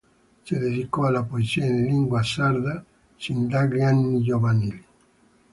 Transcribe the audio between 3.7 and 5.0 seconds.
anni giovanili.